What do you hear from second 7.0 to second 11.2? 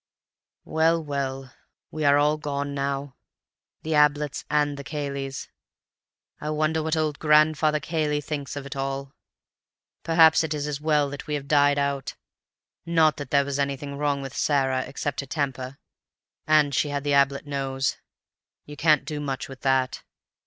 Grandfather Cayley thinks of it all. Perhaps it is as well